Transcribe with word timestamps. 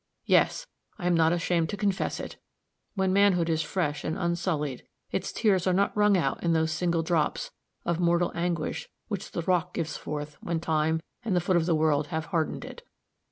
Yes! 0.25 0.65
I 0.97 1.05
am 1.05 1.13
not 1.13 1.31
ashamed 1.31 1.69
to 1.69 1.77
confess 1.77 2.19
it! 2.19 2.37
When 2.95 3.13
manhood 3.13 3.49
is 3.49 3.61
fresh 3.61 4.03
and 4.03 4.17
unsullied, 4.17 4.81
its 5.11 5.31
tears 5.31 5.67
are 5.67 5.73
not 5.73 5.95
wrung 5.95 6.17
out 6.17 6.41
in 6.41 6.53
those 6.53 6.71
single 6.71 7.03
drops 7.03 7.51
of 7.85 7.99
mortal 7.99 8.31
anguish 8.33 8.89
which 9.09 9.29
the 9.29 9.43
rock 9.43 9.75
gives 9.75 9.97
forth 9.97 10.37
when 10.41 10.59
time 10.59 11.03
and 11.23 11.35
the 11.35 11.39
foot 11.39 11.55
of 11.55 11.67
the 11.67 11.75
world 11.75 12.07
have 12.07 12.25
hardened 12.33 12.65
it. 12.65 12.81